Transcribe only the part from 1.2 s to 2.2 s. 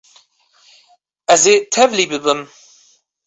Ez ê tevlî